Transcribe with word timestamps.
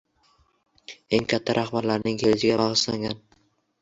Eng 1.17 1.29
katta 1.33 1.55
rahbarlarning 1.59 2.19
kelishiga 2.25 2.59
bag‘ishlangan. 2.63 3.19